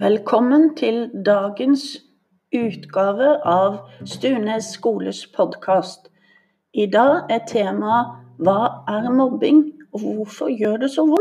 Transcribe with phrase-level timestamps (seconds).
[0.00, 1.82] Velkommen til dagens
[2.56, 3.74] utgave av
[4.08, 6.08] Stunes skoles podkast.
[6.72, 9.60] I dag er temaet 'Hva er mobbing,
[9.92, 11.19] og hvorfor gjør det så vondt?'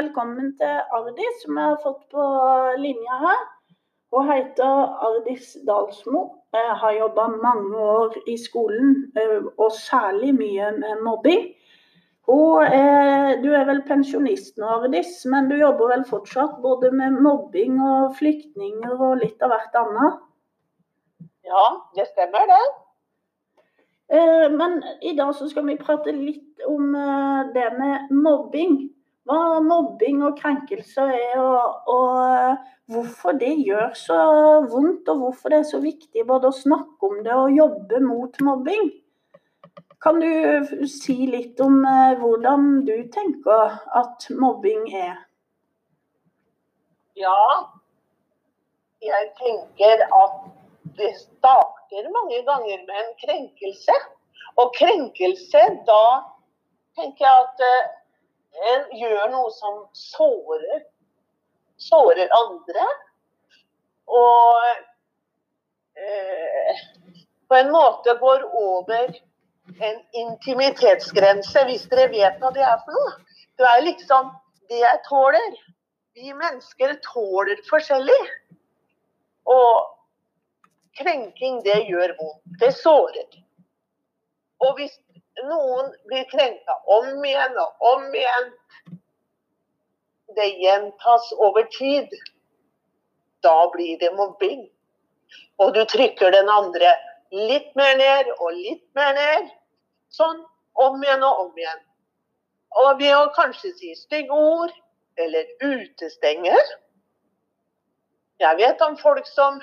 [0.00, 2.26] Velkommen til Ardis, som jeg har fått på
[2.80, 3.40] linja her.
[4.14, 6.22] Hun heter Ardis Dalsmo.
[6.56, 11.50] Jeg har jobba mange år i skolen, eh, og særlig mye med mobbing.
[12.30, 17.80] Er, du er vel pensjonist nå, Ardis, men du jobber vel fortsatt både med mobbing
[17.82, 20.22] og flyktninger og litt av hvert annet?
[21.50, 21.66] Ja,
[21.98, 22.62] det stemmer det.
[24.16, 28.80] Eh, Men i dag så skal vi prate litt om eh, det med mobbing.
[29.28, 34.20] Hva mobbing og krenkelser er, og, og hvorfor det gjør så
[34.70, 38.40] vondt, og hvorfor det er så viktig både å snakke om det og jobbe mot
[38.46, 38.88] mobbing.
[40.00, 45.18] Kan du si litt om eh, hvordan du tenker at mobbing er?
[47.20, 47.68] Ja,
[49.04, 50.40] jeg tenker at
[50.96, 53.96] det starter mange ganger med en krenkelse.
[54.56, 56.04] Og krenkelse, da
[56.96, 57.92] tenker jeg at eh,
[59.00, 60.84] gjør noe som sårer,
[61.80, 62.86] sårer andre.
[64.10, 64.68] Og
[65.96, 66.84] eh,
[67.48, 69.14] på en måte går over
[69.80, 73.12] en intimitetsgrense, hvis dere vet hva det er for noe.
[73.58, 74.32] Det er liksom
[74.70, 75.50] det jeg tåler.
[76.18, 78.20] Vi mennesker tåler forskjellig.
[79.50, 79.74] Og
[80.98, 82.42] krenking, det gjør vondt.
[82.60, 83.40] Det sårer.
[84.60, 84.98] Og hvis
[85.46, 88.50] noen blir krenka om igjen og om igjen,
[90.36, 92.10] det gjentas over tid,
[93.42, 94.66] da blir det mobbing.
[95.60, 96.94] Og du trykker den andre
[97.30, 99.50] litt mer ned og litt mer ned.
[100.10, 100.42] Sånn
[100.80, 101.82] om igjen og om igjen.
[102.80, 104.72] Og ved å kanskje si stygge ord
[105.20, 106.56] eller utestenge.
[108.40, 109.60] Jeg vet om folk som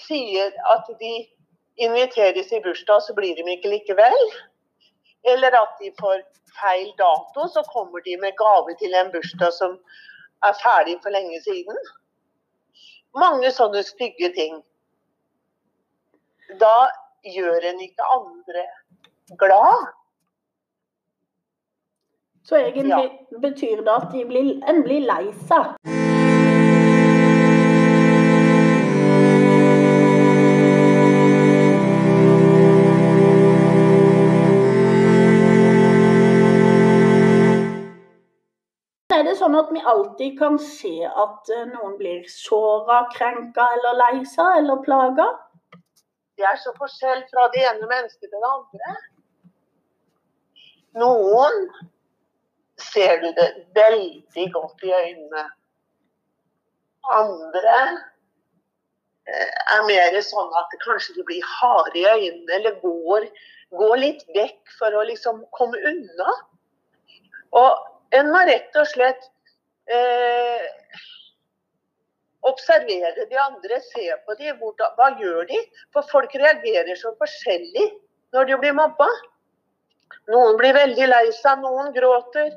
[0.00, 1.14] sier at de
[1.84, 4.28] inviteres i bursdag, så blir de ikke likevel.
[5.32, 6.22] Eller at de får
[6.60, 9.78] feil dato, så kommer de med gave til en bursdag som
[10.44, 11.80] er ferdig for lenge siden.
[13.16, 14.60] Mange sånne stygge ting.
[16.60, 16.74] Da
[17.24, 18.66] gjør en ikke andre
[19.40, 19.86] glad.
[22.44, 25.93] Så egentlig betyr det at de blir, en blir lei seg.
[39.90, 45.26] Alltid kan se at eh, noen blir såra, krenka eller lei seg eller plaga?
[46.38, 48.94] Det er så forskjell fra det ene mennesket til det andre.
[51.02, 51.60] Noen
[52.80, 55.44] ser du det veldig godt i øynene.
[57.14, 57.76] Andre
[59.28, 63.28] eh, er mer sånn at kanskje du blir harde i øynene eller går,
[63.78, 66.38] går litt vekk for å liksom komme unna.
[67.54, 69.30] Og en må rett og slett
[69.90, 70.64] eh,
[72.44, 75.60] observere de andre, se på de, hvordan, hva gjør de?
[75.94, 77.86] For folk reagerer så forskjellig
[78.36, 79.08] når de blir mobba.
[80.32, 82.52] Noen blir veldig lei seg, noen gråter.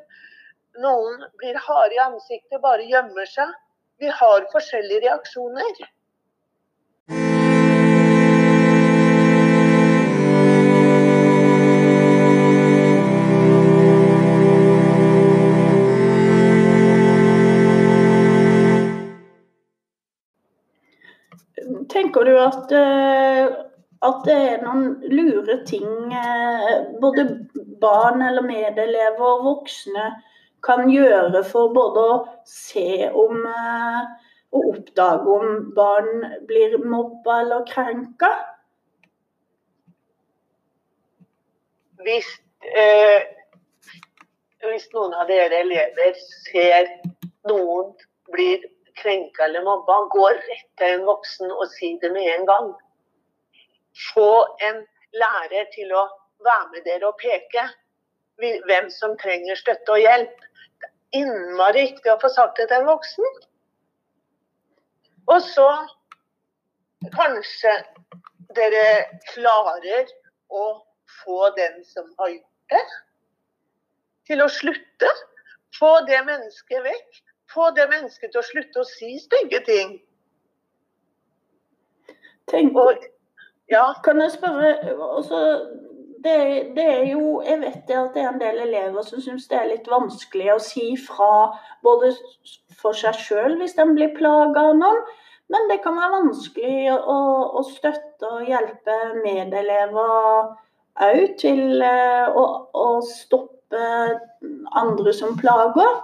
[0.84, 3.54] Noen blir harde i ansiktet, bare gjemmer seg.
[3.98, 5.88] Vi har forskjellige reaksjoner.
[21.98, 23.46] Tenker du at, eh,
[24.06, 27.24] at det er noen lure ting eh, både
[27.82, 30.12] barn eller medelever og voksne
[30.68, 34.04] kan gjøre for både å se om eh,
[34.54, 38.30] og oppdage om barn blir mobba eller krenka?
[42.06, 42.30] Hvis,
[42.78, 43.26] eh,
[44.70, 46.14] hvis noen av dere elever
[46.46, 46.94] ser
[47.50, 47.96] noen
[48.30, 48.70] blir
[49.02, 52.72] krenka eller mobba, gå rett til en voksen og si det med en gang.
[54.14, 54.30] Få
[54.70, 54.84] en
[55.18, 56.06] lærer til å
[56.46, 57.68] være med dere og peke
[58.38, 60.44] hvem som trenger støtte og hjelp.
[60.82, 63.38] Det er innmari viktig å få sagt det til en voksen.
[65.28, 65.68] Og så
[67.16, 67.74] kanskje
[68.58, 68.84] dere
[69.34, 70.12] klarer
[70.50, 70.66] å
[71.24, 72.86] få den som har gjort det,
[74.28, 75.12] til å slutte.
[75.78, 77.18] Få det mennesket vekk.
[77.54, 79.98] Få det mennesket til å slutte å si stygge ting.
[82.48, 83.04] Tenk, Og
[83.72, 85.40] ja, kan jeg spørre altså,
[86.24, 86.38] det,
[86.76, 89.72] det er jo Jeg vet at det er en del elever som syns det er
[89.74, 91.32] litt vanskelig å si fra
[91.84, 92.14] både
[92.80, 95.02] for seg sjøl hvis de blir plaga av noen,
[95.52, 97.18] men det kan være vanskelig å,
[97.60, 100.54] å støtte og hjelpe medelever
[101.08, 102.44] òg til eh, å,
[102.74, 103.84] å stoppe
[104.78, 106.02] andre som plager.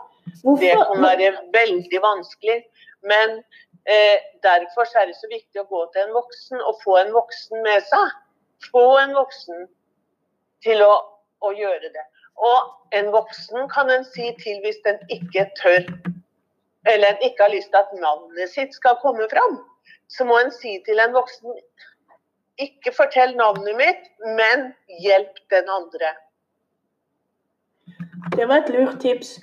[0.59, 2.63] Det kan være veldig vanskelig.
[3.03, 3.37] Men
[3.85, 7.63] eh, derfor er det så viktig å gå til en voksen og få en voksen
[7.65, 8.17] med seg.
[8.71, 9.67] Få en voksen
[10.63, 10.93] til å,
[11.43, 12.05] å gjøre det.
[12.43, 15.85] Og en voksen kan en si til hvis den ikke tør,
[16.89, 19.59] eller en ikke har lyst til at navnet sitt skal komme fram.
[20.11, 21.59] Så må en si til en voksen
[22.61, 24.03] ikke fortell navnet mitt,
[24.37, 24.71] men
[25.01, 26.13] hjelp den andre.
[28.35, 29.39] Det var et lurt tips.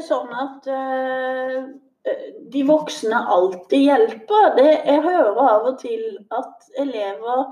[0.00, 1.64] Det sånn at uh,
[2.50, 4.54] de voksne alltid hjelper?
[4.56, 6.04] Det, jeg hører av og til
[6.34, 7.44] at elever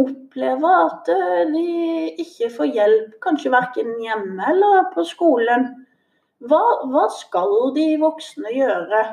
[0.00, 1.66] opplever at uh, de
[2.22, 5.70] ikke får hjelp, kanskje verken hjemme eller på skolen.
[6.46, 6.62] Hva,
[6.92, 9.06] hva skal de voksne gjøre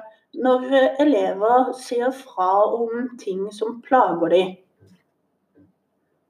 [0.43, 0.65] når
[1.01, 4.53] elever sier fra om ting som plager dem?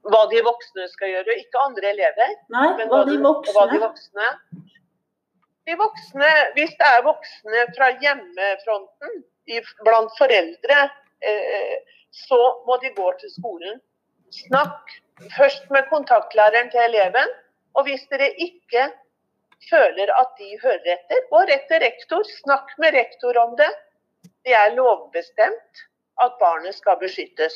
[0.03, 2.33] Hva de voksne skal gjøre, ikke andre elever.
[2.51, 4.31] Nei, Men hva de Hva de voksne voksne
[5.65, 9.23] De voksne, Hvis det er voksne fra hjemmefronten
[9.83, 10.79] blant foreldre,
[11.23, 11.77] eh,
[12.11, 13.79] så må de gå til skolen.
[14.33, 14.91] Snakk
[15.37, 17.31] først med kontaktlæreren til eleven.
[17.73, 18.89] Og hvis dere ikke
[19.69, 22.27] føler at de hører etter, gå rett til rektor.
[22.43, 23.71] Snakk med rektor om det.
[24.45, 25.85] Det er lovbestemt
[26.23, 27.55] at barnet skal beskyttes.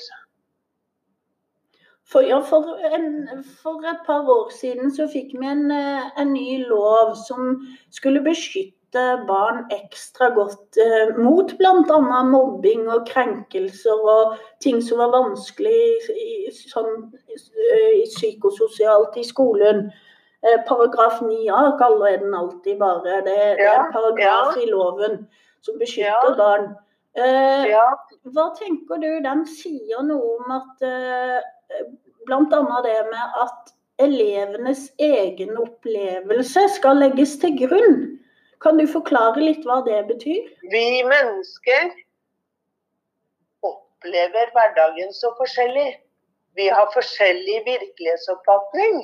[2.08, 6.30] For, ja, for, en, for et par år siden så fikk vi en, eh, en
[6.34, 7.58] ny lov som
[7.92, 11.98] skulle beskytte barn ekstra godt eh, mot bl.a.
[12.24, 15.82] mobbing og krenkelser og ting som var vanskelig
[16.16, 19.90] i, sånn, eh, psykososialt i skolen.
[20.48, 23.20] Eh, paragraf 9a kaller den alltid bare.
[23.28, 24.64] Det, det er en paragraf ja.
[24.64, 25.26] i loven
[25.66, 26.40] som beskytter Ja.
[26.40, 26.72] barn.
[27.18, 27.86] Eh, Ja,
[28.32, 31.40] hva tenker du den sier noe om at eh,
[32.28, 32.82] Bl.a.
[32.86, 33.74] det med at
[34.04, 38.02] elevenes egen opplevelse skal legges til grunn.
[38.62, 40.50] Kan du forklare litt hva det betyr?
[40.74, 41.92] Vi mennesker
[43.66, 45.90] opplever hverdagen så forskjellig.
[46.58, 49.04] Vi har forskjellig virkelighetsoppfatning.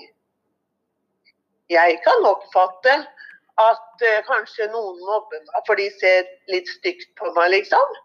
[1.69, 2.95] Jeg kan oppfatte
[3.61, 7.99] at eh, kanskje noen mobber meg for de ser litt stygt på meg, liksom.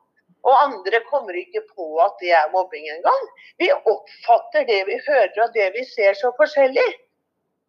[0.47, 3.25] Og andre kommer ikke på at det er mobbing engang.
[3.59, 6.89] Vi oppfatter det vi hører og det vi ser så forskjellig.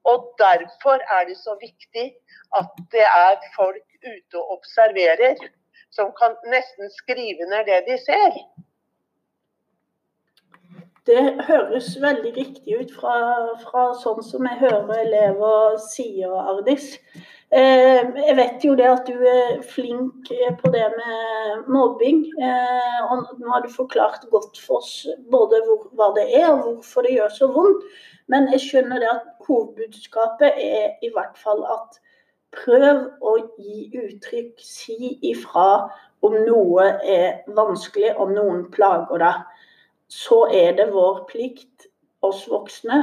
[0.09, 2.07] Og derfor er det så viktig
[2.59, 5.35] at det er folk ute og observerer,
[5.91, 8.37] som kan nesten skrive ned det de ser.
[11.09, 13.15] Det høres veldig riktig ut fra,
[13.63, 16.91] fra sånn som jeg hører elever sier, Ardis.
[17.49, 20.27] Eh, jeg vet jo det at du er flink
[20.59, 22.21] på det med mobbing.
[22.37, 25.63] Eh, og nå har du forklart godt for oss både
[25.97, 27.87] hva det er og hvorfor det gjør så vondt.
[28.29, 31.97] Men jeg skjønner det at hovedbudskapet er i hvert fall at
[32.53, 35.89] prøv å gi uttrykk, si ifra
[36.25, 39.41] om noe er vanskelig, om noen plager deg.
[40.09, 41.89] Så er det vår plikt,
[42.25, 43.01] oss voksne,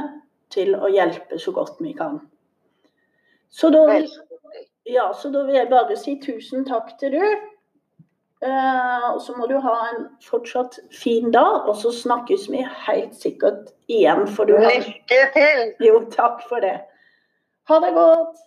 [0.53, 2.21] til å hjelpe så godt vi kan.
[3.51, 3.83] Så da
[4.93, 7.23] ja, så da vil jeg bare si tusen takk til du.
[8.45, 13.15] Uh, og så må du ha en fortsatt fin dag, og så snakkes vi helt
[13.17, 14.27] sikkert igjen.
[14.29, 15.63] For du har Lykke til!
[15.87, 16.77] Jo, takk for det.
[17.69, 18.43] Ha det godt.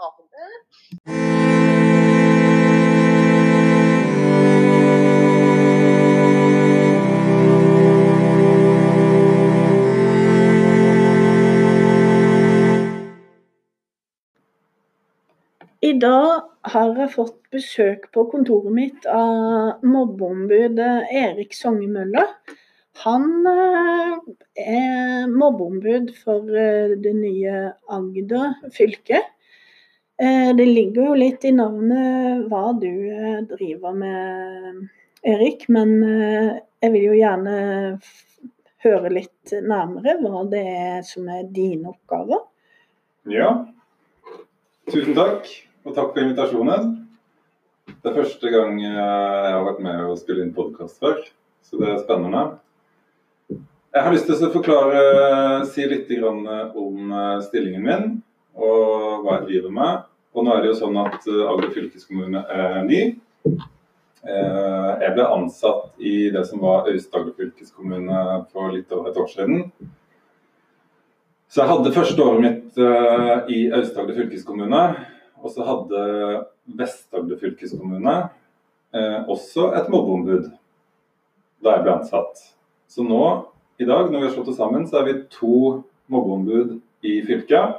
[0.00, 1.11] Ha det.
[15.82, 22.28] I dag har jeg fått besøk på kontoret mitt av mobbeombud Erik Songemøller.
[23.02, 24.12] Han eh,
[24.62, 29.24] er mobbeombud for eh, det nye Agder fylke.
[30.22, 34.84] Eh, Det ligger jo litt i navnet hva du eh, driver med,
[35.26, 36.52] Erik, men eh,
[36.84, 37.56] jeg vil jo gjerne
[38.86, 42.46] høre litt nærmere hva det er som er dine oppgaver.
[43.34, 43.50] Ja.
[44.92, 45.50] Tusen takk.
[45.82, 46.90] Og takk for invitasjonen.
[47.90, 51.18] Det er første gang jeg har vært med og spille inn podkast før,
[51.66, 52.42] så det er spennende.
[53.92, 55.02] Jeg har lyst til å forklare,
[55.68, 58.06] si litt om eh, stillingen min
[58.52, 60.06] og hva jeg driver med.
[60.32, 63.02] Og nå er det jo sånn at eh, Agder fylkeskommune er ny.
[63.42, 68.22] Eh, jeg ble ansatt i det som var Aust-Agder fylkeskommune
[68.54, 69.66] for litt over et år siden.
[71.52, 72.78] Så jeg hadde første året mitt
[73.52, 74.86] i Aust-Agder fylkeskommune.
[75.42, 76.02] Og så hadde
[76.78, 78.16] Vest-Agder fylkeskommune
[79.32, 80.50] også et mobbeombud
[81.62, 82.42] da jeg ble ansatt.
[82.90, 83.22] Så nå
[83.80, 85.82] i dag, når vi har slått oss sammen, så er vi to
[86.12, 86.76] mobbeombud
[87.08, 87.78] i fylket.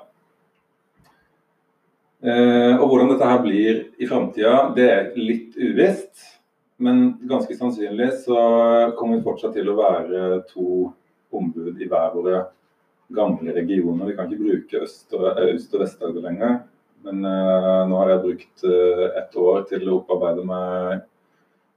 [2.24, 6.30] Eh, og hvordan dette her blir i framtida, det er litt uvisst.
[6.84, 8.38] Men ganske sannsynlig så
[8.98, 10.90] kommer vi fortsatt til å være to
[11.34, 12.46] ombud i hver våre
[13.14, 14.10] gamle regioner.
[14.10, 16.56] Vi kan ikke bruke Øst- og, Øst og Vest-Agder lenger.
[17.04, 21.04] Men uh, nå har jeg brukt uh, ett år til å opparbeide meg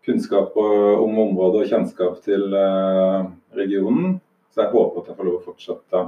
[0.07, 3.27] kunnskap om området og kjennskap til uh,
[3.59, 4.21] regionen.
[4.55, 6.05] Så jeg håper at jeg får lov å fortsette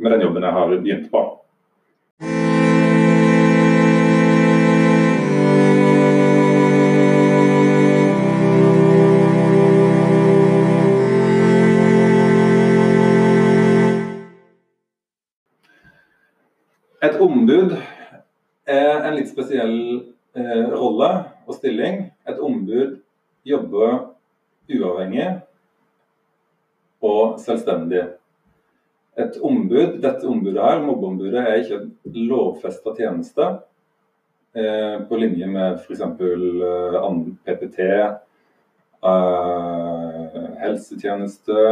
[0.00, 1.22] med den jobben jeg har begynt på.
[17.00, 17.70] Et ombud
[18.68, 19.76] er en litt spesiell
[20.36, 21.06] eh, rolle
[21.48, 22.02] og stilling.
[22.28, 22.98] Et ombud
[23.48, 23.94] jobber
[24.68, 25.30] uavhengig
[27.00, 28.02] og selvstendig.
[29.16, 33.46] Et ombud, Dette ombudet her, mobbeombudet, er ikke en lovfesta tjeneste
[34.52, 36.02] eh, på linje med f.eks.
[36.04, 37.16] Eh,
[37.48, 37.78] PPT,
[39.08, 41.64] eh, helsetjeneste,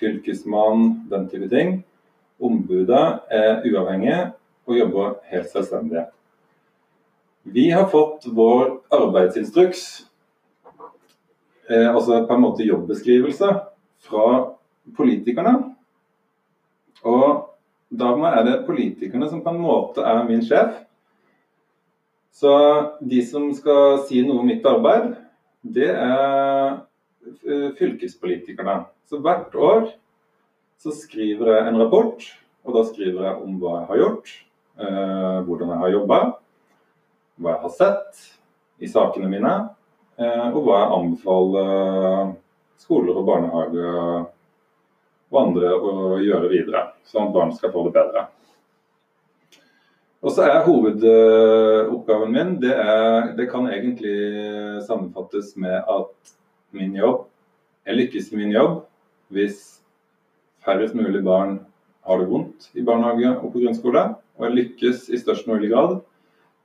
[0.00, 1.76] fylkesmann, den type ting.
[2.40, 4.16] Ombudet er uavhengig
[4.64, 6.06] og jobber helt selvstendig.
[7.44, 9.82] Vi har fått vår arbeidsinstruks,
[11.68, 13.50] eh, altså på en måte jobbeskrivelse,
[14.04, 14.28] fra
[14.96, 15.52] politikerne.
[17.04, 17.50] Og
[17.92, 20.80] dermed er det politikerne som på en måte er min sjef.
[22.34, 22.54] Så
[23.00, 25.12] de som skal si noe om mitt arbeid,
[25.62, 26.80] det er
[27.44, 28.86] eh, fylkespolitikerne.
[29.04, 29.92] Så hvert år
[30.80, 32.24] så skriver jeg en rapport,
[32.64, 34.32] og da skriver jeg om hva jeg har gjort,
[34.74, 36.18] hvordan jeg har jobba,
[37.38, 38.22] hva jeg har sett
[38.82, 39.52] i sakene mine,
[40.18, 42.32] eh, og hva jeg anbefaler
[42.82, 43.98] skoler og barnehager
[45.34, 48.26] og andre å gjøre videre, sånn at barn skal få det bedre.
[50.24, 54.14] Og så er Hovedoppgaven min det, er, det kan egentlig
[54.86, 56.34] sammenfattes med at
[56.74, 57.26] min jobb
[57.84, 58.78] Jeg lykkes i min jobb
[59.36, 59.82] hvis
[60.64, 61.58] færrest mulig barn
[62.04, 64.06] har det vondt i barnehage og på grunnskole.
[64.38, 66.00] Og lykkes i størst mulig grad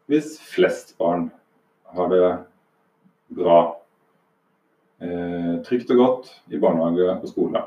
[0.10, 1.28] hvis flest barn
[1.94, 2.30] har det
[3.38, 3.60] bra,
[5.02, 7.62] eh, trygt og godt i barnehage og skole.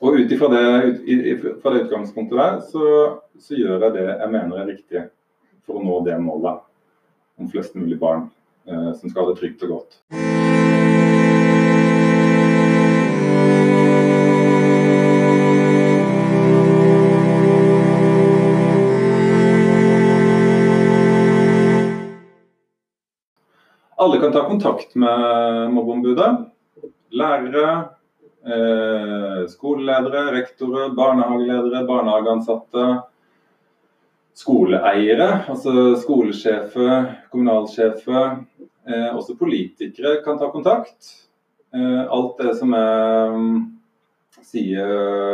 [0.00, 2.84] Og ut ifra det, fra det utgangspunktet der, så,
[3.38, 5.04] så, gjør jeg det jeg mener er riktig
[5.66, 6.62] for å nå det målet
[7.38, 8.28] om flest mulig barn
[8.66, 10.00] eh, som skal ha det trygt og godt.
[24.04, 26.36] Alle kan ta kontakt med mobbeombudet.
[27.10, 27.88] Lærere,
[28.44, 32.84] eh, skoleledere, rektorer, barnehageledere, barnehageansatte.
[34.36, 38.44] Skoleeiere, altså skolesjefer, kommunalsjefer.
[38.86, 41.24] Eh, også politikere kan ta kontakt.
[41.72, 43.40] Eh, alt det som er
[44.42, 44.86] sier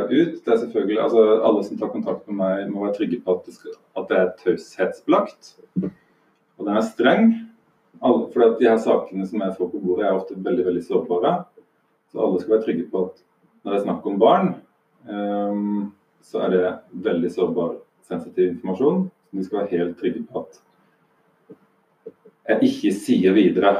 [0.07, 3.35] ut, det er selvfølgelig altså Alle som tar kontakt med meg, må være trygge på
[3.35, 5.57] at det, at det er taushetsbelagt.
[5.83, 7.50] Og den er streng.
[8.00, 11.35] For de her sakene som jeg får på bordet, er ofte veldig veldig sårbare.
[12.11, 13.21] Så alle skal være trygge på at
[13.61, 14.54] når det er snakk om barn,
[15.04, 15.90] um,
[16.25, 16.73] så er det
[17.04, 17.76] veldig sårbar,
[18.09, 19.04] sensitiv informasjon.
[19.28, 20.61] Så de skal være helt trygge på at
[22.50, 23.76] jeg ikke sier videre.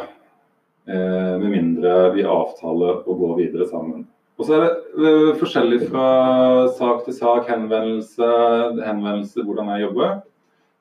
[0.91, 4.05] Uh, med mindre vi avtaler å gå videre sammen.
[4.41, 6.07] Og så er det uh, forskjellig fra
[6.77, 8.29] sak til sak, henvendelse,
[8.85, 10.21] henvendelse hvordan jeg jobber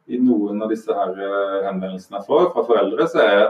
[0.10, 3.44] i noen av disse her eh, henvendelsene jeg får fra foreldre, så er,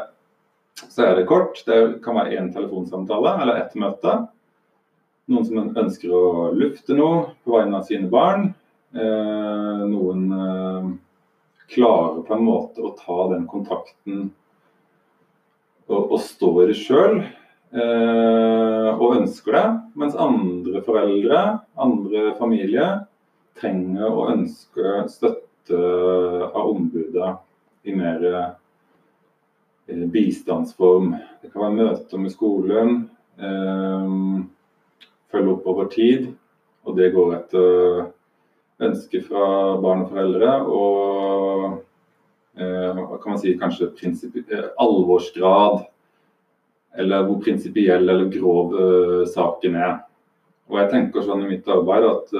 [0.82, 1.62] så er, det kort.
[1.68, 4.16] Det kan være én telefonsamtale eller ett møte.
[5.30, 6.24] Noen som ønsker å
[6.58, 8.52] lufte noe på vegne av sine barn.
[8.92, 10.92] Eh, noen eh,
[11.70, 14.32] klarer på en måte å ta den kontakten
[15.90, 17.22] og, og stå i det sjøl.
[17.70, 19.68] Eh, og ønsker det.
[20.02, 21.44] Mens andre foreldre,
[21.80, 23.06] andre familier,
[23.60, 27.38] trenger å ønske støtte møte av ombudet
[27.84, 28.24] i mer
[29.88, 31.16] eh, bistandsform.
[31.42, 33.10] Det kan være møter med skolen,
[33.40, 34.44] eh,
[35.32, 36.34] følge opp over tid.
[36.86, 38.12] Og det går etter
[38.82, 40.52] ønske fra barn og foreldre.
[40.66, 41.84] Og
[42.60, 43.92] hva kan man si kanskje
[44.52, 45.86] eh, alvorsgrad,
[46.98, 48.74] eller hvor prinsipiell eller grov
[49.30, 50.00] saken er.
[50.70, 52.34] Og jeg tenker sånn i mitt arbeid at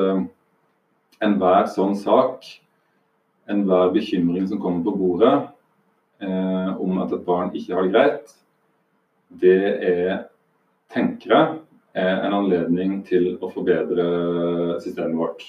[1.22, 2.44] enhver sånn sak,
[3.50, 5.34] enhver bekymring som kommer på bordet
[6.22, 8.36] eh, om at et barn ikke har det greit,
[9.42, 10.14] det er,
[10.94, 11.58] tenker jeg,
[12.00, 14.06] er en anledning til å forbedre
[14.82, 15.46] systemet vårt.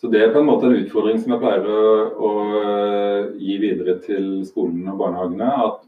[0.00, 1.84] Så Det er på en måte en utfordring som jeg pleier å,
[2.22, 5.48] å eh, gi videre til skolen og barnehagene.
[5.66, 5.80] At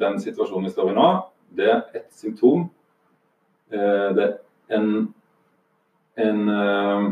[0.00, 1.08] den situasjonen vi står i nå,
[1.58, 2.70] det er ett symptom.
[3.68, 4.88] Eh, det er en,
[6.24, 7.10] en eh,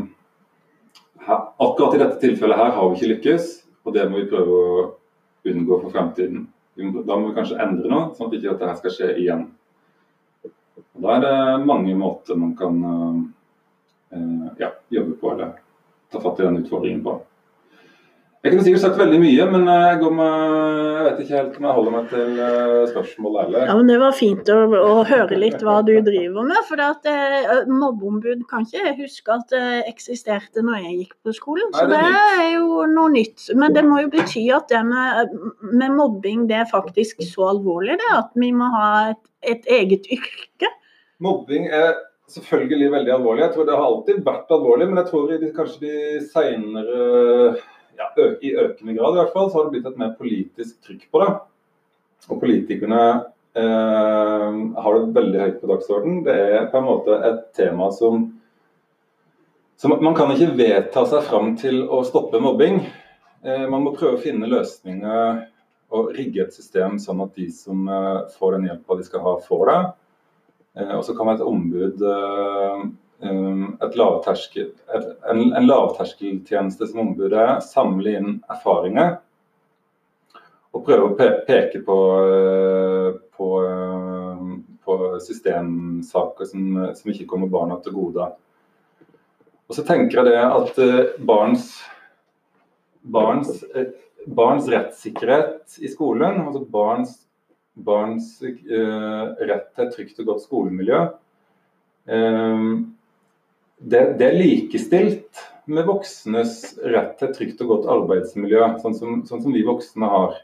[1.25, 3.49] her, Akkurat i dette tilfellet her har vi ikke lykkes,
[3.85, 4.83] og det må vi prøve å
[5.49, 6.47] unngå for fremtiden.
[6.79, 9.47] Da må vi kanskje endre noe, sånn at ikke dette skal skje igjen.
[10.45, 12.79] Og da er det mange måter man kan
[14.59, 15.33] ja, jobbe på.
[15.33, 15.57] eller
[16.09, 17.19] ta fatt i den utfordringen på.
[18.39, 20.35] Jeg kunne sikkert sagt veldig mye, men eh, jeg, med,
[20.79, 23.63] jeg, vet ikke helt om jeg holder meg til eh, spørsmålet heller.
[23.67, 26.59] Ja, men Det var fint å, å, høre litt hva du driver med.
[26.69, 31.67] for at eh, Mobbeombud kan ikke huske at det eksisterte når jeg gikk på skolen.
[31.73, 33.49] Nei, så det er, det er jo noe nytt.
[33.59, 35.33] Men det må jo bety at det med,
[35.73, 40.07] med mobbing det er faktisk så alvorlig det at vi må ha et, et eget
[40.15, 40.69] yrke.
[41.19, 41.97] Mobbing er
[42.31, 43.43] selvfølgelig veldig alvorlig.
[43.49, 47.59] Jeg tror Det har alltid vært alvorlig, men jeg tror i kanskje de senere
[47.99, 48.09] ja,
[48.41, 51.23] i økende grad i hvert fall, så har det blitt et mer politisk trykk på
[51.23, 51.29] det.
[52.29, 53.03] Og politikerne
[53.59, 56.23] eh, har det veldig høyt på dagsordenen.
[56.27, 58.25] Det er på en måte et tema som,
[59.79, 62.81] som Man kan ikke vedta seg fram til å stoppe mobbing.
[63.43, 65.45] Eh, man må prøve å finne løsninger
[65.89, 69.35] og rigge et system sånn at de som eh, får den hjelpa de skal ha,
[69.45, 69.79] får det.
[70.79, 72.83] Eh, og så kan et ombud eh,
[73.21, 79.17] lavterskel, et, en, en, lavterskeltjeneste som ombudet er, samle inn erfaringer
[80.71, 81.97] og prøve å pe peke på,
[83.35, 83.47] på,
[84.85, 88.29] på systemsaker som, som, ikke kommer barna til gode.
[89.67, 90.77] Og så tenker jeg det at
[91.25, 91.71] barns,
[93.01, 93.65] barns,
[94.29, 97.17] barns rettssikkerhet i skolen, altså barns
[97.85, 101.01] barns uh, rett til et trygt og godt skolemiljø,
[102.11, 102.63] uh,
[103.79, 109.43] det, det, er likestilt med voksnes rett til trygt og godt arbeidsmiljø, sånn som, sånn
[109.43, 110.39] som vi voksne har.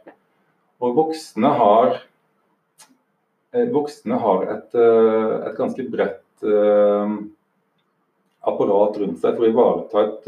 [0.83, 1.97] Og voksne har,
[3.55, 6.21] uh, voksne har et, et, ganske bredt
[8.45, 10.27] apparat rundt seg for å ivareta et,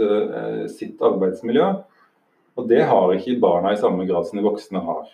[0.74, 1.67] sitt arbeidsmiljø.
[2.58, 5.12] Og det har ikke barna i samme grad som de voksne har.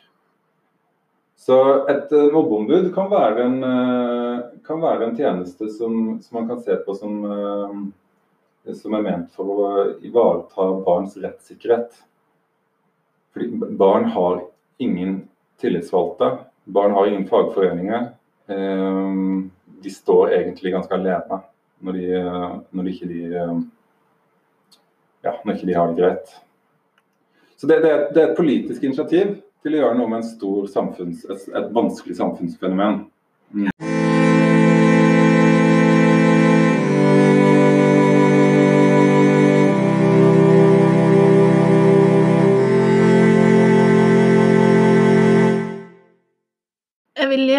[1.44, 1.58] Så
[1.92, 3.58] et mobbeombud kan være en,
[4.66, 9.36] kan være en tjeneste som, som, man kan se på som, uh, som er ment
[9.36, 9.70] for å
[10.06, 11.96] ivareta barns rettssikkerhet.
[13.34, 14.44] Fordi barn har
[14.84, 15.24] ingen
[15.62, 16.32] tillitsvalgte.
[16.64, 18.12] Barn har ingen fagforeninger.
[19.84, 21.40] de står egentlig ganske alene
[21.84, 22.08] når de,
[22.72, 23.22] når ikke de,
[25.24, 26.36] ja, når ikke de har det greit.
[27.58, 30.68] Så det, det, er, det er et politisk initiativ til å gjøre noe med stor
[30.68, 33.04] et, et vanskelig samfunnsfenomen.
[33.56, 33.93] Mm.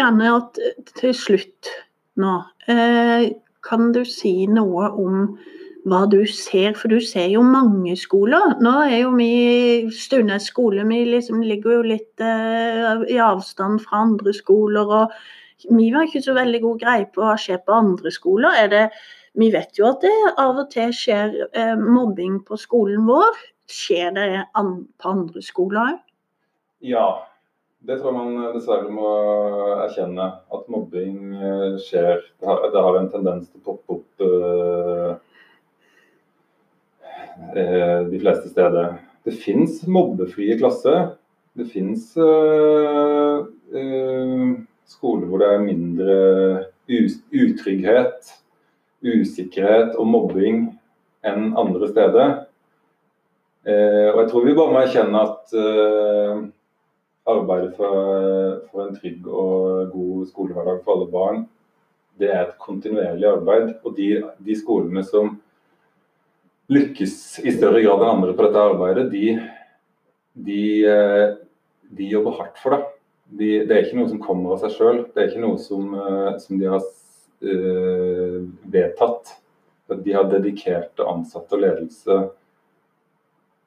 [0.05, 0.61] Gjerne at
[0.99, 1.73] til slutt
[2.21, 2.37] nå
[2.71, 3.33] eh,
[3.65, 5.35] Kan du si noe om
[5.89, 8.55] hva du ser, for du ser jo mange skoler.
[8.61, 14.01] Nå er jo vi Stunes skole, vi liksom ligger jo litt eh, i avstand fra
[14.07, 14.89] andre skoler.
[15.01, 18.57] og Vi har ikke så veldig god greie på hva skjer på andre skoler.
[18.63, 18.83] Er det,
[19.37, 23.37] vi vet jo at det av og til skjer eh, mobbing på skolen vår.
[23.69, 26.01] Skjer det an, på andre skoler òg?
[26.85, 27.07] Ja,
[27.85, 29.11] det tror jeg man dessverre må
[29.83, 30.27] erkjenne.
[30.53, 32.23] At mobbing eh, skjer.
[32.39, 34.25] Det har, det har en tendens til å poppe opp
[37.55, 38.95] Eh, de fleste steder.
[39.23, 41.15] Det fins mobbefrie klasser.
[41.55, 44.49] Det fins uh, uh,
[44.91, 46.15] skoler hvor det er mindre
[47.31, 48.33] utrygghet,
[48.99, 50.65] usikkerhet og mobbing
[51.25, 52.35] enn andre steder.
[53.65, 55.55] Og jeg tror vi bare må erkjenne at
[57.45, 61.45] arbeidet for, for, en trygg og god skolehverdag for alle barn,
[62.19, 63.73] det er et kontinuerlig arbeid.
[63.85, 64.09] Og de,
[64.43, 65.35] de skolene som
[66.71, 69.35] lykkes i større grad enn andre på dette arbeidet, de,
[70.47, 71.25] de, eh,
[71.97, 72.81] de jobber hardt for det.
[73.25, 75.01] De, det er ikke noe som kommer av seg sjøl.
[75.13, 76.83] Det er ikke noe som, eh, som de har
[77.45, 78.41] uh,
[78.73, 79.35] vedtatt.
[79.91, 82.19] De har dedikerte ansatte og ledelse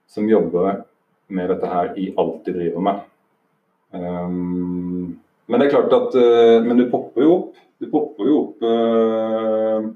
[0.09, 0.83] som jobber
[1.29, 3.03] med dette her i alt de driver med.
[3.93, 5.17] Um,
[5.49, 7.61] men det er klart at uh, Men det popper jo opp.
[7.81, 9.89] Det popper jo opp uh,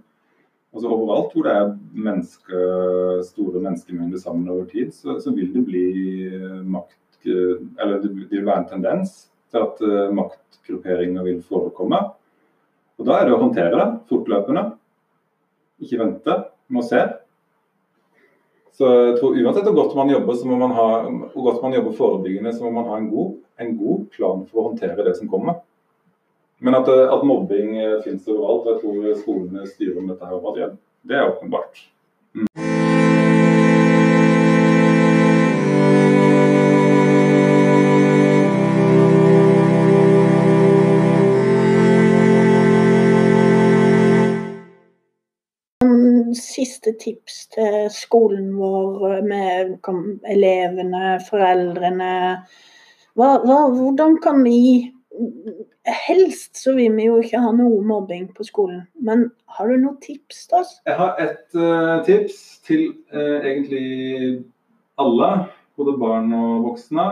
[0.72, 1.74] altså Overalt hvor det er
[2.06, 2.60] menneske,
[3.28, 5.82] store menneskemengder sammen over tid, så, så, vil det bli
[6.64, 9.12] makt Eller det vil være en tendens
[9.52, 9.82] til at
[10.16, 11.98] maktgrupperinger vil forekomme.
[12.96, 14.62] Og Da er det å håndtere det fortløpende.
[15.84, 16.38] Ikke vente,
[16.72, 17.02] må se.
[18.72, 20.88] Så jeg tror Uansett hvor godt man jobber, så må man ha,
[21.34, 24.62] hvor godt man jobber forebyggende, så må man ha en god, en god plan for
[24.62, 25.60] å håndtere det som kommer.
[26.62, 31.18] Men at, at mobbing finnes overalt, jeg tror skolene styrer med dette her overalt, det
[31.18, 31.88] er åpenbart.
[32.32, 32.71] Mm.
[46.52, 49.78] Siste tips til skolen vår med
[50.30, 52.12] elevene, foreldrene?
[53.18, 54.92] Hva, hva, hvordan kan vi
[55.82, 59.98] Helst så vil vi jo ikke ha noe mobbing på skolen, men har du noen
[60.00, 60.76] tips oss?
[60.86, 64.44] Jeg har et uh, tips til uh, egentlig
[65.02, 65.30] alle,
[65.76, 67.08] både barn og voksne.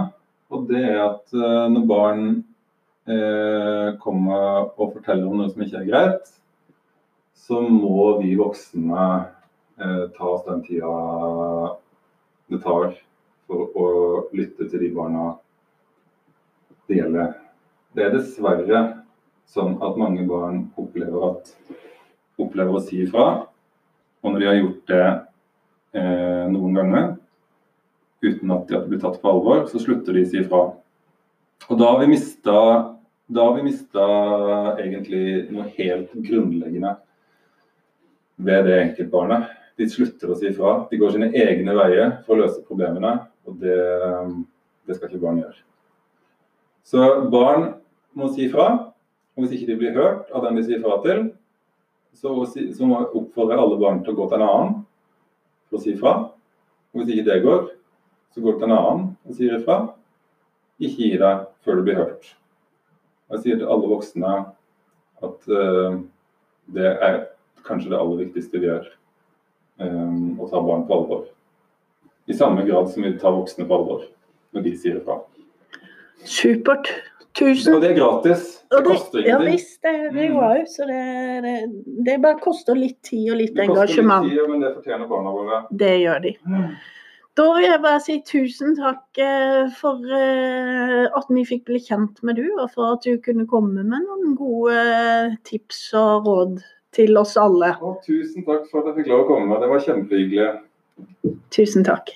[0.54, 2.24] Og det er at uh, når barn
[3.98, 6.28] kommer og forteller om noe som ikke er greit,
[7.50, 9.04] så må vi voksne
[9.82, 10.90] eh, ta oss den tida
[12.50, 12.92] det tar
[13.50, 13.86] for å
[14.38, 15.32] lytte til de barna
[16.86, 17.32] det gjelder.
[17.90, 18.84] Det er dessverre
[19.50, 21.50] sånn at mange barn opplever, at,
[22.38, 23.26] opplever å si ifra.
[24.22, 25.02] Og når de har gjort det
[25.98, 27.12] eh, noen ganger
[28.22, 30.64] uten at de blir tatt på alvor, så slutter de å si ifra.
[31.66, 32.58] Og da har vi mista
[33.30, 34.10] da har vi mista
[34.78, 36.98] egentlig noe helt grunnleggende
[38.44, 39.48] ved det enkeltbarnet.
[39.80, 40.74] De slutter å si ifra.
[40.90, 43.16] De går sine egne veier for å løse problemene,
[43.48, 43.80] og det,
[44.88, 45.60] det skal ikke barn gjøre.
[46.90, 47.68] Så barn
[48.18, 48.68] må si ifra.
[49.36, 51.28] Og hvis ikke de blir hørt av den de sier fra til,
[52.18, 54.74] så, så må jeg oppfordre alle barn til å gå til en annen
[55.70, 56.14] for å si ifra.
[56.90, 57.68] Og hvis ikke det går,
[58.34, 59.78] så går til en annen og sier ifra.
[60.82, 62.32] Ikke gi deg før du blir hørt.
[63.30, 64.32] Jeg sier til alle voksne
[65.22, 66.00] at uh,
[66.74, 67.20] det er
[67.66, 68.88] kanskje det aller viktigste vi gjør.
[69.80, 71.28] Um, å ta barn på alvor.
[72.28, 74.04] I samme grad som vi tar voksne på alvor
[74.54, 75.20] når de sier ifra.
[76.28, 76.90] Supert.
[77.38, 78.46] Tusen Og det er gratis.
[78.66, 79.46] Det, det koster ingenting.
[79.46, 80.62] Ja visst, det, det er òg.
[80.68, 81.02] Så det,
[81.44, 81.52] det,
[82.06, 84.26] det, bare koster litt tid og litt det engasjement.
[84.26, 85.60] Det koster litt tid, men det fortjener barna våre.
[85.82, 86.34] Det gjør de.
[86.50, 86.72] Mm.
[87.38, 92.18] Da vil jeg bare si tusen takk eh, for eh, at vi fikk bli kjent
[92.26, 96.58] med du, og for at du kunne komme med noen gode eh, tips og råd
[96.94, 97.74] til oss alle.
[97.80, 99.60] Og tusen takk for at jeg fikk lov å komme.
[99.62, 100.50] Det var kjempehyggelig.
[101.54, 102.14] Tusen takk.